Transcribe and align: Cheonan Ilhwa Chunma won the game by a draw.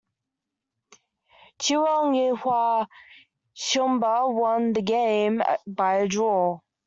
Cheonan 1.59 2.15
Ilhwa 2.23 2.87
Chunma 3.55 4.33
won 4.33 4.73
the 4.73 4.81
game 4.81 5.43
by 5.67 5.97
a 5.97 6.07
draw. 6.07 6.59